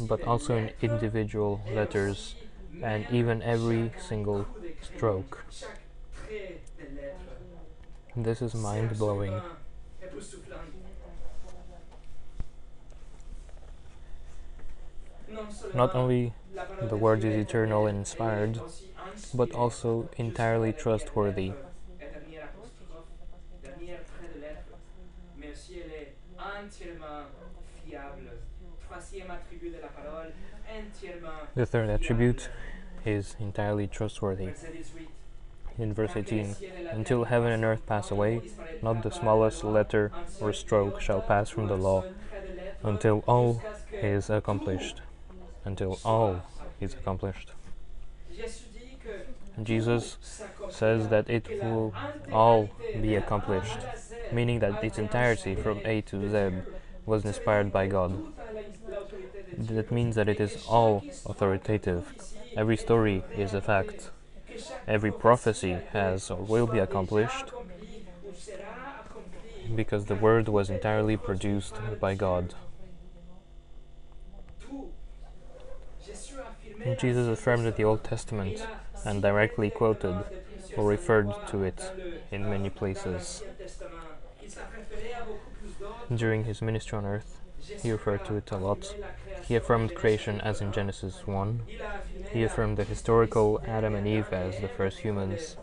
[0.00, 2.34] but also in individual letters
[2.82, 4.46] and even every single
[4.82, 5.44] stroke.
[8.18, 9.40] This is mind blowing.
[15.72, 16.32] Not only
[16.82, 18.60] the word is eternal and inspired,
[19.32, 21.52] but also entirely trustworthy.
[31.54, 32.48] The third attribute
[33.06, 34.50] is entirely trustworthy.
[35.78, 35.84] Verset 18.
[35.84, 38.40] In verse Car que le 18, ciel et la until heaven and earth pass away,
[38.82, 42.12] not the pas de la smallest letter or stroke shall pass from the law seul
[42.30, 45.00] trait de lettre, until all jusqu'à ce que is accomplished.
[45.64, 46.42] Until all
[46.80, 47.52] is accomplished.
[48.34, 50.18] Jésus dit que And Jesus
[50.70, 51.92] says that it will
[52.32, 53.78] all be accomplished,
[54.32, 56.62] meaning that its entirety from A to Z
[57.06, 58.12] was inspired by God.
[59.56, 62.12] That means that it is all authoritative.
[62.56, 64.10] Every story is a fact.
[64.86, 67.52] Every prophecy has or will be accomplished
[69.74, 72.54] because the word was entirely produced by God.
[76.98, 78.66] Jesus affirmed that the Old Testament
[79.04, 80.24] and directly quoted
[80.76, 81.80] or referred to it
[82.30, 83.42] in many places.
[86.14, 87.40] During his ministry on earth,
[87.82, 88.94] he referred to it a lot.
[89.48, 91.62] He affirmed creation as in Genesis 1.
[92.32, 95.56] He affirmed the historical Adam and Eve as the first humans.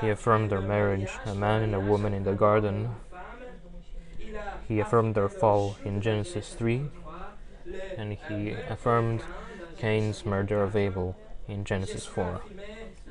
[0.00, 2.94] He affirmed their marriage, a man and a woman in the garden.
[4.66, 6.88] He affirmed their fall in Genesis 3.
[7.98, 9.22] And he affirmed
[9.76, 11.14] Cain's murder of Abel
[11.46, 12.40] in Genesis 4.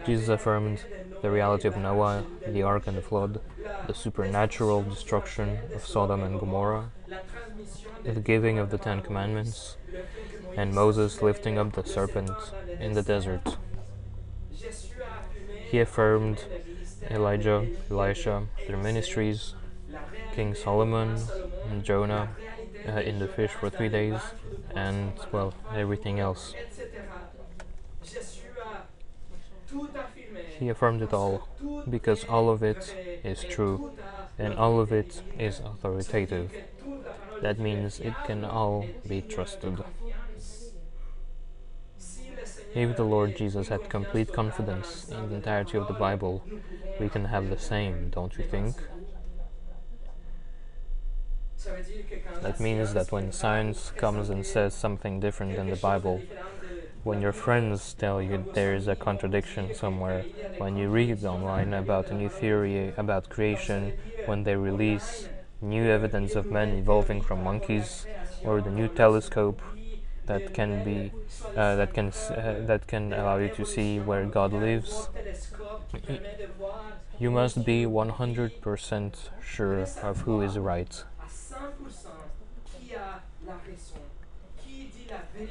[0.08, 0.84] Jesus affirmed
[1.22, 3.42] the reality of Noah, the ark and the flood,
[3.86, 6.92] the supernatural destruction of Sodom and Gomorrah,
[8.04, 9.78] the giving of the Ten Commandments,
[10.56, 12.32] and Moses lifting up the serpent
[12.80, 13.58] in the desert.
[15.70, 16.46] He affirmed
[17.10, 19.54] Elijah, Elisha, their ministries,
[20.34, 21.20] King Solomon,
[21.70, 22.30] and Jonah
[22.88, 24.20] uh, in the fish for three days,
[24.76, 26.54] and, well, everything else.
[30.60, 31.48] He affirmed it all,
[31.90, 33.92] because all of it is true,
[34.40, 36.52] and all of it is authoritative.
[37.42, 39.84] That means it can all be trusted.
[42.76, 46.44] If the Lord Jesus had complete confidence in the entirety of the Bible,
[47.00, 48.76] we can have the same, don't you think?
[52.42, 56.22] That means that when science comes and says something different than the Bible,
[57.04, 60.26] when your friends tell you there is a contradiction somewhere,
[60.58, 63.94] when you read online about a new theory about creation,
[64.26, 65.30] when they release
[65.62, 68.06] new evidence of men evolving from monkeys,
[68.44, 69.62] or the new telescope
[70.28, 71.12] that can be
[71.56, 75.10] uh, that can uh, that can allow you to see where God lives,
[77.20, 81.04] you must be 100% sure of who is right.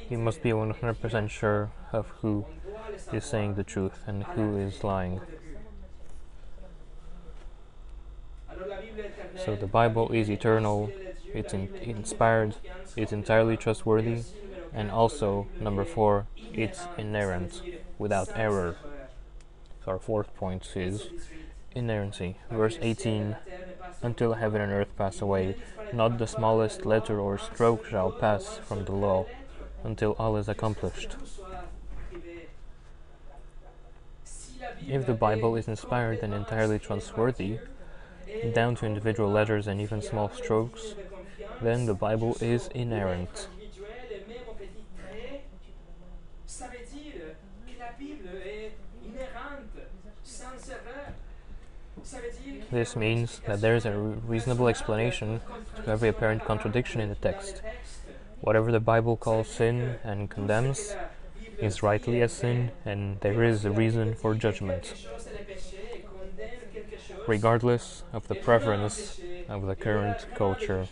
[0.09, 2.45] You must be 100% sure of who
[3.11, 5.19] is saying the truth and who is lying.
[9.35, 10.91] So the Bible is eternal,
[11.33, 12.57] it's in- inspired,
[12.97, 14.23] it's entirely trustworthy,
[14.73, 17.63] and also, number four, it's inerrant,
[17.97, 18.75] without error.
[19.83, 21.09] So our fourth point is
[21.73, 22.37] inerrancy.
[22.51, 23.37] Verse 18
[24.03, 25.55] Until heaven and earth pass away,
[25.91, 29.27] not the smallest letter or stroke shall pass from the law,
[29.83, 31.17] until all is accomplished.
[34.87, 37.59] If the Bible is inspired and entirely trustworthy,
[38.53, 40.95] down to individual letters and even small strokes,
[41.61, 43.47] then the Bible is inerrant.
[52.69, 55.41] This means that there is a reasonable explanation
[55.83, 57.61] to every apparent contradiction in the text.
[58.41, 60.95] Whatever the Bible calls sin and condemns
[61.59, 64.93] is rightly a sin, and there is a reason for judgment,
[67.27, 69.19] regardless of the preference
[69.49, 70.87] of the current culture.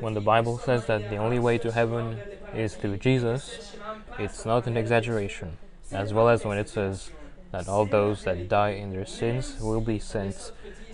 [0.00, 2.18] When the Bible says that the only way to heaven
[2.54, 3.76] is through Jesus,
[4.18, 5.56] it's not an exaggeration,
[5.90, 7.10] as well as when it says
[7.52, 10.52] that all those that die in their sins will be sent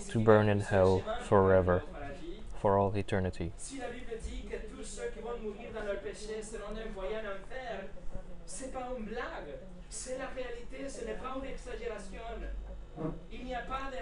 [0.09, 1.83] to burn in hell forever,
[2.61, 3.51] for all eternity.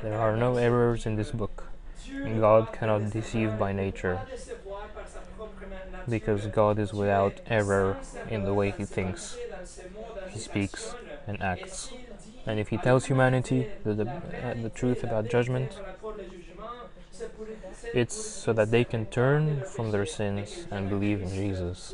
[0.01, 1.65] There are no errors in this book.
[2.39, 4.21] God cannot deceive by nature,
[6.09, 7.97] because God is without error
[8.29, 9.37] in the way He thinks,
[10.29, 10.95] He speaks,
[11.27, 11.91] and acts.
[12.45, 15.77] And if He tells humanity the, the, uh, the truth about judgment,
[17.93, 21.93] it's so that they can turn from their sins and believe in Jesus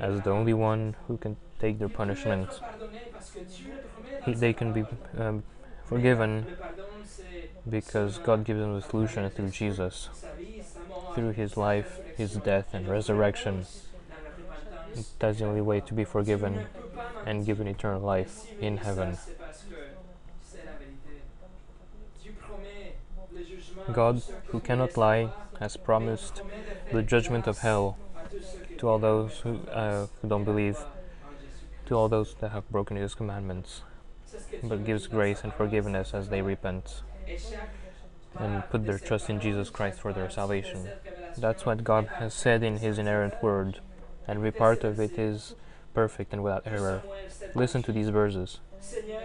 [0.00, 2.48] as the only one who can take their punishment.
[4.24, 4.84] He, they can be
[5.16, 5.42] um,
[5.84, 6.46] forgiven
[7.68, 10.08] because God gives them the solution through Jesus,
[11.14, 13.66] through His life, His death, and resurrection.
[15.18, 16.66] That's the only way to be forgiven
[17.26, 19.18] and given eternal life in heaven.
[23.92, 25.30] God, who cannot lie,
[25.60, 26.42] has promised
[26.92, 27.96] the judgment of hell
[28.78, 30.78] to all those who, uh, who don't believe,
[31.86, 33.82] to all those that have broken His commandments,
[34.62, 37.02] but gives grace and forgiveness as they repent
[38.38, 40.88] and put their trust in Jesus Christ for their salvation.
[41.36, 43.80] That's what God has said in His inerrant word,
[44.26, 45.54] and every part of it is
[45.94, 47.02] perfect and without error.
[47.54, 48.60] Listen to these verses.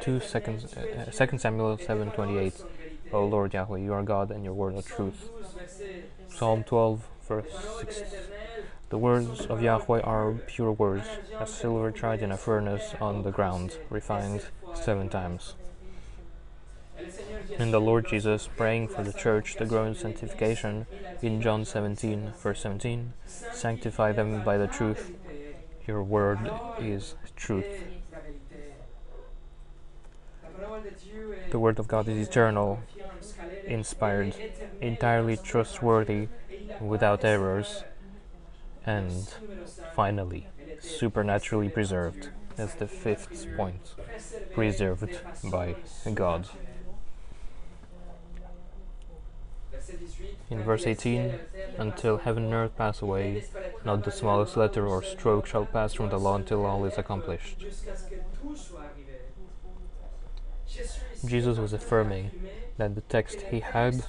[0.01, 2.63] 2 seconds, uh, 2 Samuel 7:28.
[3.11, 5.29] O Lord Yahweh, you are God and your word are truth.
[6.29, 7.45] Psalm 12, verse
[7.81, 8.03] 6.
[8.93, 11.07] The words of Yahweh are pure words,
[11.39, 15.55] as silver tried in a furnace on the ground, refined seven times.
[17.57, 20.85] And the Lord Jesus, praying for the church to grow in sanctification,
[21.23, 25.15] in John 17, verse 17, sanctify them by the truth.
[25.87, 27.65] Your word is truth.
[31.49, 32.83] The word of God is eternal,
[33.65, 34.35] inspired,
[34.79, 36.27] entirely trustworthy,
[36.79, 37.83] without errors,
[38.85, 39.33] and
[39.95, 40.47] finally,
[40.79, 42.29] supernaturally preserved.
[42.55, 43.95] That's the fifth point.
[44.53, 45.19] Preserved
[45.49, 45.75] by
[46.13, 46.47] God.
[50.49, 51.33] In verse 18,
[51.77, 53.45] until heaven and earth pass away,
[53.83, 57.65] not the smallest letter or stroke shall pass from the law until all is accomplished.
[61.25, 62.31] Jesus was affirming
[62.77, 64.03] that the text he had,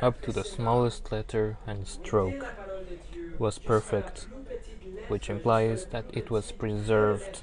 [0.00, 2.44] up to the smallest letter and stroke,
[3.38, 4.26] was perfect,
[5.08, 7.42] which implies that it was preserved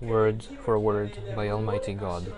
[0.00, 2.32] word for word by Almighty God.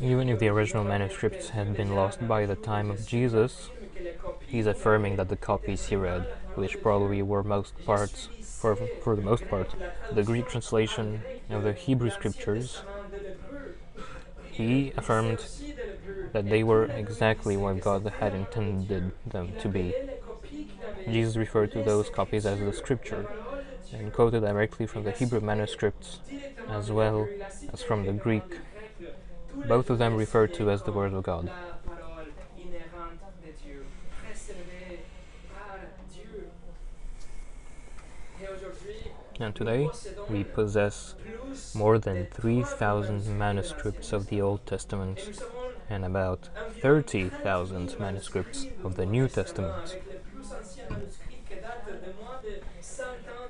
[0.00, 3.70] Even if the original manuscripts had been lost by the time of Jesus,
[4.46, 6.22] he's affirming that the copies he read,
[6.54, 8.28] which probably were most parts,
[8.64, 9.74] for, for the most part,
[10.12, 12.80] the Greek translation of the Hebrew scriptures,
[14.50, 15.44] he affirmed
[16.32, 19.92] that they were exactly what God had intended them to be.
[21.06, 23.26] Jesus referred to those copies as the scripture
[23.92, 26.20] and quoted directly from the Hebrew manuscripts
[26.68, 27.28] as well
[27.70, 28.60] as from the Greek
[29.68, 31.50] both of them referred to as the Word of God.
[39.40, 39.88] And today
[40.30, 41.14] we possess
[41.74, 45.42] more than 3,000 manuscripts of the Old Testament
[45.90, 46.48] and about
[46.80, 49.98] 30,000 manuscripts of the New Testament.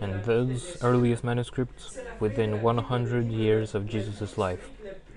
[0.01, 4.70] And those earliest manuscripts within 100 years of Jesus' life.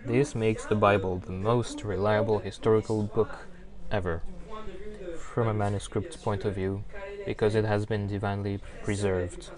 [0.06, 3.48] This makes the Bible the most reliable historical book
[3.92, 4.22] ever,
[5.18, 6.84] from a manuscript's point of view,
[7.26, 9.50] because it has been divinely preserved.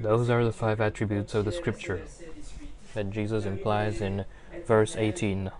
[0.00, 2.00] Those are the five attributes of the scripture
[2.94, 4.24] that Jesus implies in
[4.66, 5.50] verse 18.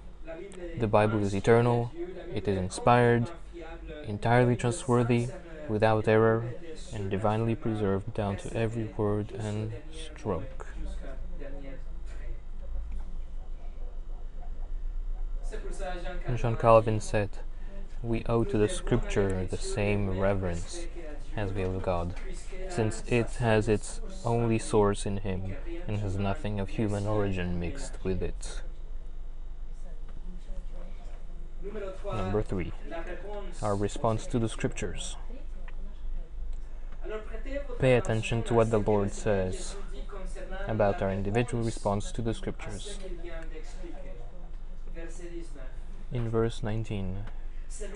[0.79, 1.93] The Bible is eternal,
[2.35, 3.31] it is inspired,
[4.07, 5.29] entirely trustworthy,
[5.69, 6.55] without error,
[6.95, 10.67] and divinely preserved down to every word and stroke.
[16.37, 17.29] John Calvin said,
[18.03, 20.87] We owe to the scripture the same reverence
[21.37, 22.15] as we owe God,
[22.69, 25.57] since it has its only source in Him
[25.87, 28.63] and has nothing of human origin mixed with it.
[32.05, 32.73] Number three,
[33.63, 35.17] our response to the scriptures.
[37.79, 39.77] Pay attention to what the Lord says
[40.67, 42.99] about our individual response to the scriptures.
[46.13, 47.25] In verse 19,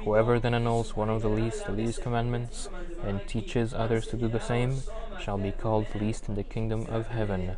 [0.04, 2.68] whoever then annuls one of the least of these commandments
[3.02, 4.82] and teaches others to do the same
[5.20, 7.56] shall be called least in the kingdom of heaven.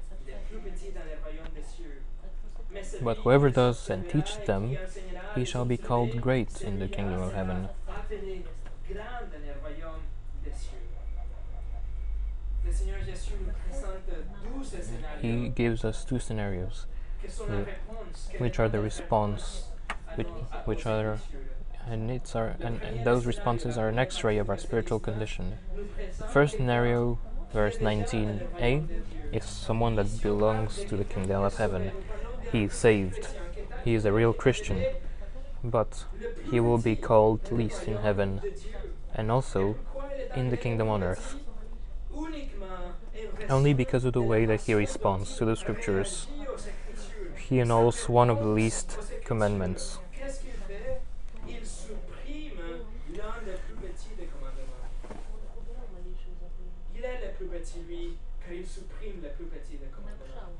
[3.02, 4.76] But whoever does and teaches them,
[5.34, 7.68] he shall be called great in the kingdom of heaven.
[15.20, 16.86] He gives us two scenarios,
[18.38, 19.64] which are the response,
[20.14, 20.28] which,
[20.64, 21.18] which are,
[21.86, 25.54] and it's our, and, and those responses are an X-ray of our spiritual condition.
[26.32, 27.18] First scenario,
[27.52, 28.88] verse 19a,
[29.32, 31.92] is someone that belongs to the kingdom of heaven.
[32.52, 33.28] He is saved.
[33.84, 34.84] He is a real Christian,
[35.62, 36.04] but
[36.50, 38.40] he will be called least in heaven,
[39.14, 39.76] and also
[40.34, 41.36] in the kingdom on earth
[43.48, 46.26] only because of the way that he responds to the scriptures.
[47.48, 49.98] He annuls one of the least commandments.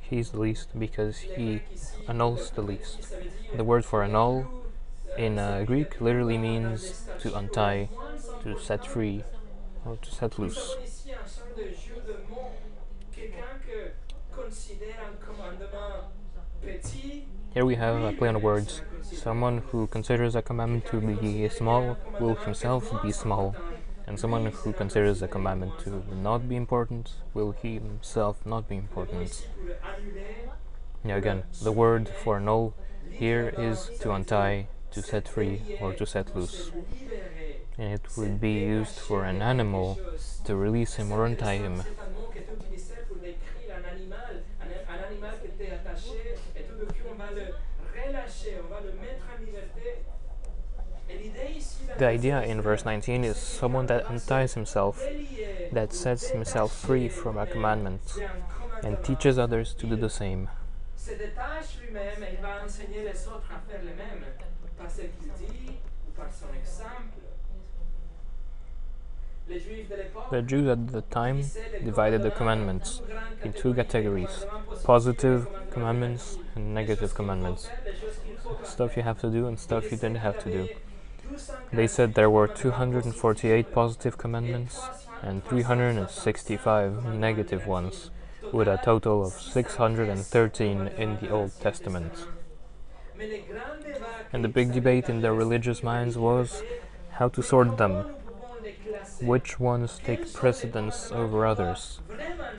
[0.00, 1.62] He's the least because he
[2.08, 3.12] annuls the least.
[3.56, 4.46] The word for annul
[5.16, 7.88] in uh, Greek literally means to untie,
[8.42, 9.24] to set free,
[9.84, 10.76] or to set loose.
[17.54, 18.82] Here we have a play on words.
[19.02, 23.56] Someone who considers a commandment to be small will himself be small,
[24.06, 29.46] and someone who considers a commandment to not be important will himself not be important.
[31.04, 32.74] Again, the word for null
[33.10, 36.70] here is to untie, to set free, or to set loose.
[37.78, 39.98] And it would be used for an animal
[40.44, 41.82] to release him or untie him.
[51.98, 55.02] The idea in verse 19 is someone that unties himself,
[55.72, 58.02] that sets himself free from a commandment,
[58.82, 60.50] and teaches others to do the same.
[70.30, 71.42] The Jews at the time
[71.84, 73.00] divided the commandments
[73.42, 74.44] in two categories
[74.84, 77.70] positive commandments and negative commandments.
[78.64, 80.68] Stuff you have to do and stuff you didn't have to do.
[81.72, 84.80] They said there were 248 positive commandments
[85.22, 88.10] and 365 negative ones,
[88.52, 92.12] with a total of 613 in the Old Testament.
[94.32, 96.62] And the big debate in their religious minds was
[97.12, 98.04] how to sort them.
[99.22, 102.00] Which ones take precedence over others?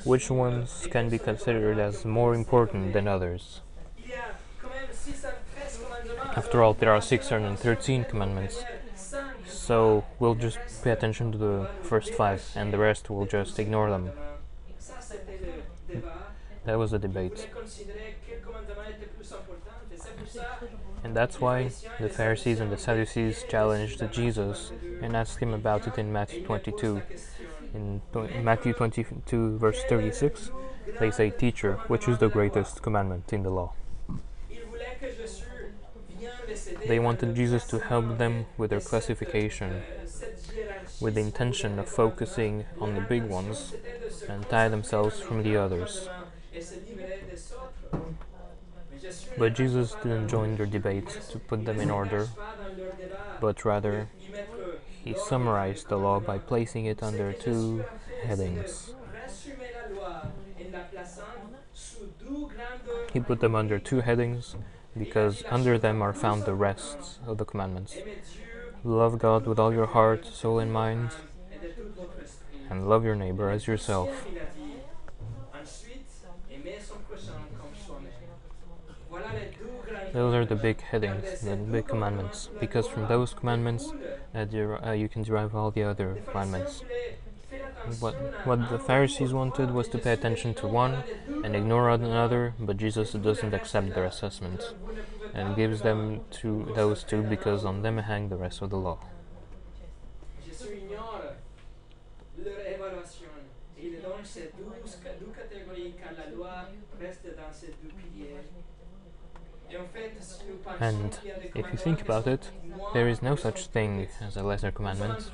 [0.03, 3.61] Which ones can be considered as more important than others?
[6.37, 8.63] After all, there are 613 commandments.
[9.47, 13.89] So we'll just pay attention to the first five, and the rest we'll just ignore
[13.89, 14.11] them.
[16.65, 17.49] That was a debate.
[21.03, 24.71] And that's why the Pharisees and the Sadducees challenged Jesus
[25.01, 27.01] and asked him about it in Matthew 22.
[27.73, 28.01] In
[28.43, 30.51] Matthew 22, verse 36,
[30.99, 33.73] they say, Teacher, which is the greatest commandment in the law?
[36.87, 39.81] They wanted Jesus to help them with their classification,
[41.01, 43.73] with the intention of focusing on the big ones
[44.29, 46.09] and tie themselves from the others.
[49.37, 52.29] But Jesus didn't join their debate to put them in order,
[53.39, 54.09] but rather
[55.03, 57.85] he summarized the law by placing it under two
[58.23, 58.93] headings.
[63.13, 64.55] He put them under two headings
[64.97, 67.95] because under them are found the rest of the commandments.
[68.83, 71.11] Love God with all your heart, soul, and mind,
[72.69, 74.09] and love your neighbor as yourself.
[80.13, 83.91] Those are the big headings, the big commandments, because from those commandments
[84.33, 84.45] uh,
[84.85, 86.83] uh, you can derive all the other commandments.
[87.99, 88.15] What,
[88.45, 91.03] what the Pharisees wanted was to pay attention to one
[91.43, 94.73] and ignore another, but Jesus doesn't accept their assessment
[95.33, 98.99] and gives them to those two because on them hang the rest of the law.
[110.79, 111.17] And
[111.55, 112.51] if you think about it,
[112.93, 115.31] there is no such thing as a lesser commandment.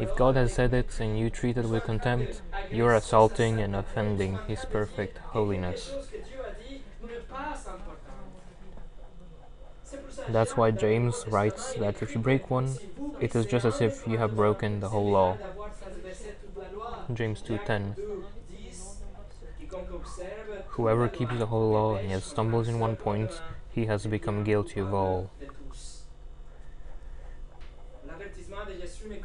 [0.00, 3.76] If God has said it and you treat it with contempt, you are assaulting and
[3.76, 5.92] offending His perfect holiness.
[10.28, 12.76] That's why James writes that if you break one,
[13.20, 15.38] it is just as if you have broken the whole law.
[17.12, 17.96] James 2:10
[20.76, 24.80] Whoever keeps the whole law and yet stumbles in one point, he has become guilty
[24.80, 25.30] of all.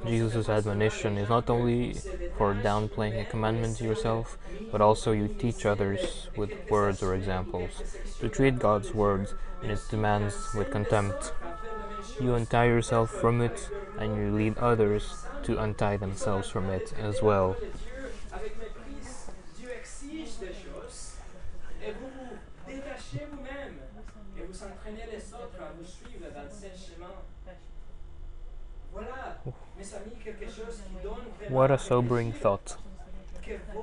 [0.07, 1.93] Jesus' admonition is not only
[2.37, 4.37] for downplaying a commandment to yourself,
[4.71, 7.83] but also you teach others with words or examples.
[8.19, 11.33] To treat God's words and its demands with contempt,
[12.19, 17.21] you untie yourself from it and you lead others to untie themselves from it as
[17.21, 17.55] well.
[31.49, 32.77] What a sobering thought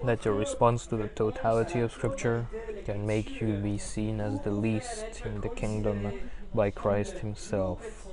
[0.05, 2.47] that your response to the totality of Scripture
[2.85, 6.13] can make you be seen as the least in the kingdom
[6.55, 8.07] by Christ Himself.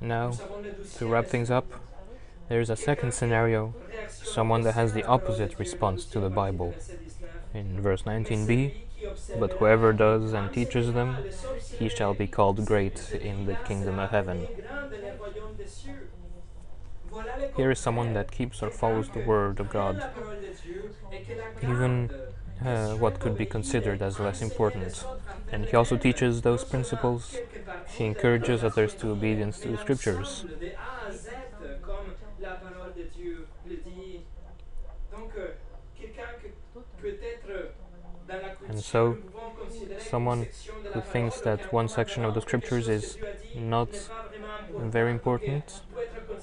[0.00, 0.32] Now,
[0.96, 1.66] to wrap things up,
[2.48, 3.74] there's a second scenario
[4.08, 6.74] someone that has the opposite response to the Bible.
[7.52, 8.74] In verse 19b,
[9.38, 11.16] but whoever does and teaches them,
[11.78, 14.46] he shall be called great in the kingdom of heaven.
[17.56, 20.04] Here is someone that keeps or follows the word of God,
[21.62, 22.10] even
[22.64, 25.04] uh, what could be considered as less important.
[25.50, 27.36] And he also teaches those principles.
[27.88, 30.44] He encourages others to obedience to the scriptures.
[38.70, 39.18] And so,
[39.98, 40.46] someone
[40.92, 43.18] who thinks that one section of the scriptures is
[43.56, 43.88] not
[44.78, 45.80] very important,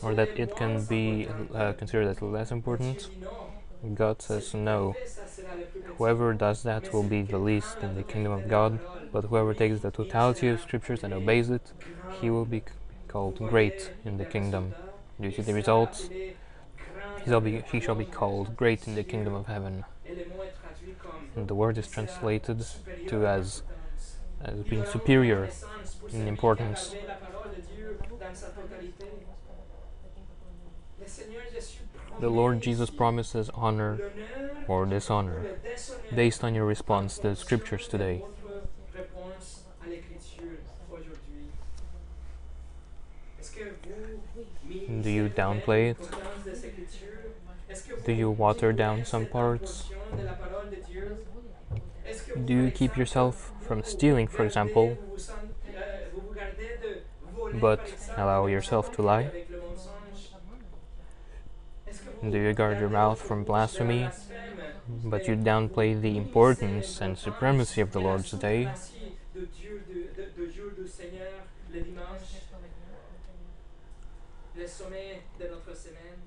[0.02, 3.10] or that it can be uh, considered as less important,
[3.94, 4.94] God says no.
[5.98, 8.78] Whoever does that will be the least in the kingdom of God,
[9.14, 11.72] but whoever takes the totality of scriptures and obeys it,
[12.20, 12.62] he will be
[13.08, 14.74] called great in the kingdom.
[15.22, 16.10] Do you see the results?
[16.10, 16.36] He
[17.26, 19.86] shall be, he shall be called great in the kingdom of heaven.
[21.46, 22.66] The word is translated
[23.08, 23.62] to as,
[24.42, 25.50] as being superior
[26.12, 26.96] in importance.
[32.20, 34.00] The Lord Jesus promises honor
[34.68, 35.46] or dishonor
[36.16, 38.24] based on your response to the scriptures today.
[45.02, 45.98] Do you downplay it?
[48.06, 49.90] Do you water down some parts?
[52.36, 54.98] Do you keep yourself from stealing, for example,
[57.54, 57.82] but
[58.16, 59.32] allow yourself to lie?
[62.22, 64.10] Do you guard your mouth from blasphemy,
[65.04, 68.70] but you downplay the importance and supremacy of the Lord's day?
[74.58, 76.18] le sommet de notre semaine,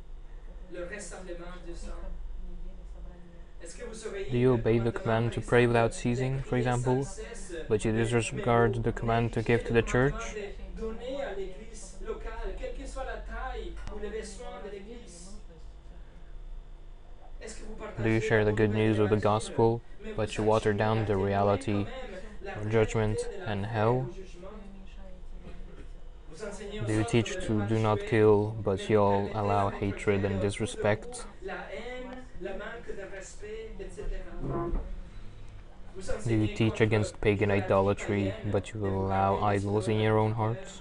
[0.72, 2.19] le rassemblement du sang.
[4.30, 7.06] Do you obey the command to pray without ceasing, for example,
[7.68, 10.14] but you disregard the command to give to the church?
[18.02, 19.82] Do you share the good news of the gospel,
[20.16, 21.86] but you water down the reality
[22.56, 24.08] of judgment and hell?
[26.86, 31.26] Do you teach to do not kill, but you all allow hatred and disrespect?
[33.20, 34.80] La haine, le manque de respect, etc.
[35.94, 40.80] Vous Do you teach against pagan idolatry, but you allow idols in your own hearts?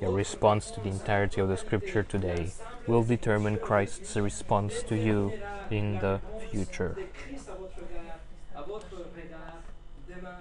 [0.00, 2.52] Your response to the entirety of the scripture today
[2.86, 5.32] will determine Christ's response to you
[5.70, 6.20] in the
[6.50, 6.96] future.
[6.96, 8.18] de Christ à votre regard,
[8.56, 9.62] à votre regard
[10.08, 10.38] demain.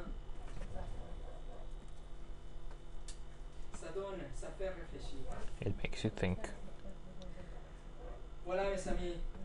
[3.94, 5.20] donne, ça fait réfléchir.
[5.62, 6.40] It makes you think.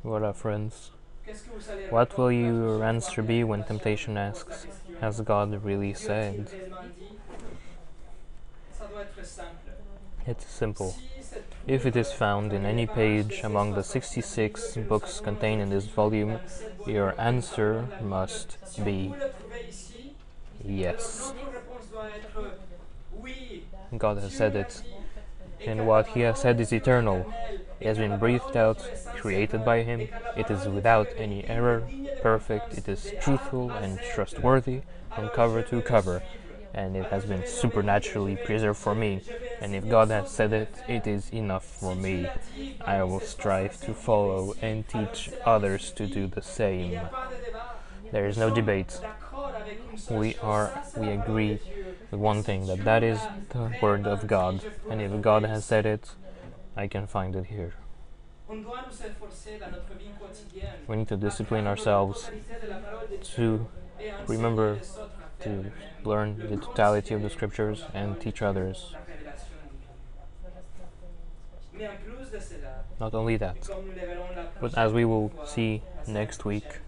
[0.04, 0.92] Voilà friends.
[1.26, 4.66] qu'est-ce que vous allez What will your answer be when temptation asks,
[5.00, 6.40] Has God really said?
[6.40, 7.18] a-t-il réellement dit
[8.72, 9.72] Ça doit être simple.
[10.26, 10.94] It's simple.
[11.66, 16.32] If it is found in any page among the 66 books contained in this volume,
[16.32, 19.30] dans cette volume your que nous avons answer dans la Bible, must be vous le
[19.30, 20.12] trouvez ici,
[20.64, 21.32] yes.
[21.32, 22.56] alors notre réponse doit être
[23.20, 23.62] oui.
[23.98, 24.82] God has said it,
[25.66, 27.26] and what He has said is eternal.
[27.80, 28.78] It has been breathed out,
[29.16, 30.08] created by Him.
[30.36, 31.88] It is without any error,
[32.22, 32.76] perfect.
[32.76, 34.82] It is truthful and trustworthy
[35.14, 36.22] from cover to cover,
[36.74, 39.22] and it has been supernaturally preserved for me.
[39.60, 42.28] And if God has said it, it is enough for me.
[42.84, 47.00] I will strive to follow and teach others to do the same.
[48.10, 48.98] There is no debate.
[50.10, 51.60] We are, we agree
[52.10, 53.20] with one thing that that is
[53.50, 56.10] the word of God, and if God has said it,
[56.78, 57.72] I can find it here.
[58.48, 62.68] On doit nous efforcer dans notre vie quotidienne We need to discipline ourselves totalité de
[62.70, 63.66] la parole de Dieu to
[64.00, 65.72] et à enseigner remember les autres à to faire de même.
[66.04, 68.92] learn the totality of the scriptures and teach others.
[68.92, 69.88] la révélation divine.
[71.74, 74.92] Mais en plus de cela, Not only that, comme nous le verrons la but as
[74.92, 76.82] we will see next week, prochaine,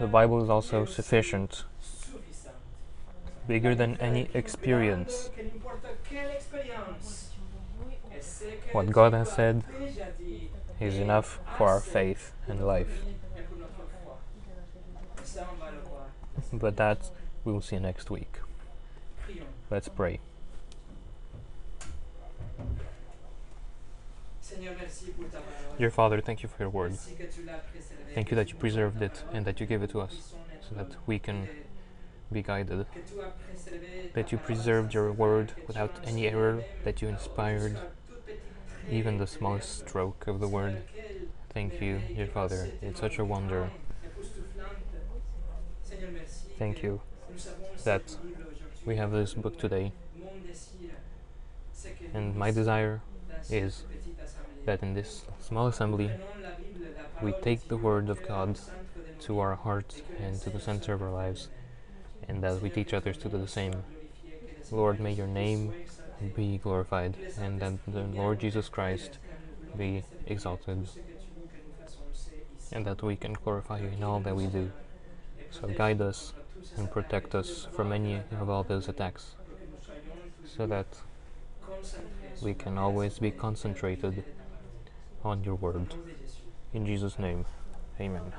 [0.00, 1.64] la Bible the Bible is also sufficient,
[3.46, 4.38] bigger than any Bible est
[6.08, 7.29] plus experience.
[8.72, 9.64] What God has said
[10.80, 13.04] is enough for our faith and life.
[16.52, 17.10] But that
[17.44, 18.40] we will see next week.
[19.70, 20.20] Let's pray.
[25.78, 26.94] Dear Father, thank you for your word.
[28.14, 30.34] Thank you that you preserved it and that you gave it to us
[30.68, 31.48] so that we can
[32.32, 32.86] be guided.
[34.14, 37.78] That you preserved your word without any error, that you inspired
[38.88, 40.82] even the smallest stroke of the word.
[41.52, 42.70] Thank you, dear Father.
[42.80, 43.70] It's such a wonder.
[46.58, 47.00] Thank you
[47.84, 48.16] that
[48.84, 49.92] we have this book today.
[52.14, 53.02] And my desire
[53.48, 53.84] is
[54.64, 56.10] that in this small assembly,
[57.22, 58.58] we take the word of God
[59.20, 61.48] to our hearts and to the center of our lives,
[62.28, 63.82] and that we teach others to do the same.
[64.70, 65.72] Lord, may your name.
[66.36, 69.18] Be glorified, and that the Lord Jesus Christ
[69.76, 70.88] be exalted,
[72.72, 74.70] and that we can glorify you in all that we do.
[75.50, 76.32] So guide us
[76.76, 79.34] and protect us from any of all those attacks,
[80.44, 80.86] so that
[82.42, 84.24] we can always be concentrated
[85.24, 85.94] on your word.
[86.72, 87.44] In Jesus' name,
[88.00, 88.32] amen.